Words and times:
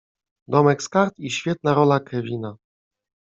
Domek 0.47 0.81
z 0.83 0.87
Kart 0.89 1.13
i 1.19 1.29
świetna 1.31 1.73
rola 1.73 1.99
Kevina. 1.99 2.57